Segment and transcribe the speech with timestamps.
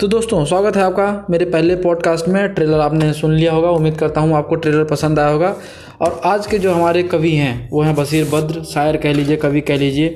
[0.00, 3.96] तो दोस्तों, स्वागत है आपका मेरे पहले पॉडकास्ट में। ट्रेलर आपने सुन लिया होगा, उम्मीद
[3.98, 5.56] करता हूँ आपको ट्रेलर पसंद आया होगा।
[6.00, 9.60] और आज के जो हमारे कवि हैं, वो हैं बशीर बद्र। शायर कह लीजिए, कवि
[9.60, 10.08] कह लीजिए।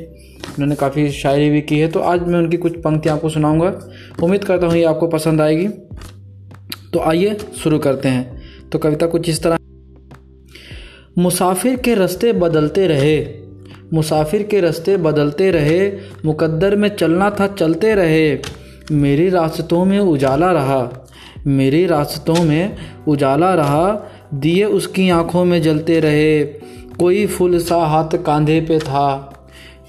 [0.48, 3.72] उन्होंने काफ़ी शायरी भी की है तो आज मैं उनकी कुछ पंक्तियाँ आपको सुनाऊँगा।
[4.22, 5.68] उम्मीद करता हूँ ये आपको पसंद आएगी।
[6.92, 9.58] तो आइए शुरू करते हैं। तो कविता कुछ इस तरह।
[11.18, 13.20] मुसाफिर के रास्ते बदलते रहे,
[13.94, 15.92] मुसाफिर के रास्ते बदलते रहे,
[16.24, 21.06] मुकद्दर में चलना था, चलते रहे। मेरे रास्तों में उजाला रहा।
[21.46, 22.76] मेरे रास्तों में
[23.08, 26.44] उजाला रहा। दिए उसकी आँखों में जलते रहे।
[26.98, 29.32] कोई फूल सा हाथ कांधे पे था।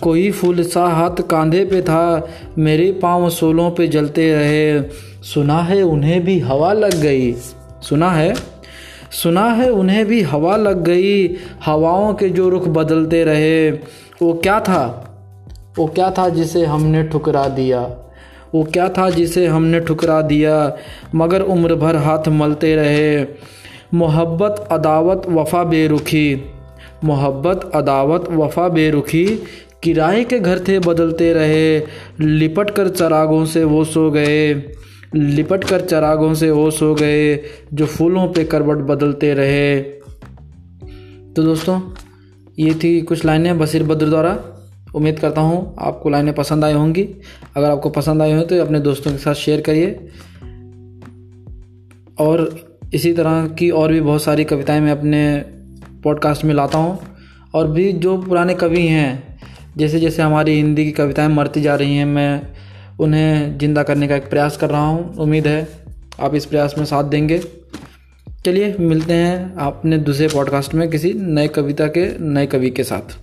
[0.01, 4.83] कोई फूल सा हाथ कांधे पे था। मेरे पाँव सोलों पे जलते रहे।
[5.23, 7.33] सुना है उन्हें भी हवा लग गई।
[7.81, 8.33] सुना है?
[9.11, 11.35] सुना है उन्हें भी हवा लग गई।
[11.65, 13.71] हवाओं के जो रुख बदलते रहे।
[14.21, 15.09] वो क्या था?
[15.77, 17.95] वो क्या था जिसे हमने ठुकरा दिया?
[18.55, 20.77] वो क्या था जिसे हमने ठुकरा दिया?
[21.15, 23.25] मगर उम्र भर हाथ मलते रहे।
[23.93, 26.45] मोहब्बत, अदावत, वफ़ा, बेरुखी।
[27.03, 29.39] मोहब्बत, अदावत, वफ़ा, बेरुखी
[29.83, 31.79] किराए के घर थे, बदलते रहे।
[32.19, 34.53] लिपट कर चरागों से वो सो गए।
[35.15, 37.39] लिपट कर चरागों से वो सो गए,
[37.73, 39.81] जो फूलों पे करवट बदलते रहे।
[41.35, 41.81] तो दोस्तों,
[42.59, 44.39] ये थी कुछ लाइनें बशीर बद्र द्वारा।
[44.93, 47.07] उम्मीद करता हूँ आपको लाइनें पसंद आई होंगी।
[47.55, 50.07] अगर आपको पसंद आई हो तो अपने दोस्तों के साथ शेयर करिए।
[52.19, 52.59] और
[52.93, 55.23] इसी तरह की और भी बहुत सारी कविताएँ मैं अपने
[56.03, 56.99] पॉडकास्ट में लाता हूँ।
[57.53, 59.37] और भी जो पुराने कवि हैं,
[59.77, 62.41] जैसे जैसे हमारी हिंदी की कविताएँ मरती जा रही हैं, मैं
[62.99, 65.67] उन्हें ज़िंदा करने का एक प्रयास कर रहा हूँ। उम्मीद है
[66.19, 67.41] आप इस प्रयास में साथ देंगे।
[68.45, 73.17] चलिए मिलते हैं अपने दूसरे पॉडकास्ट में किसी नए कविता के, नए कवि के साथ।